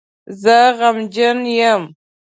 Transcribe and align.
زه 0.41 0.57
غمجن 0.77 1.37
یم 1.57 1.83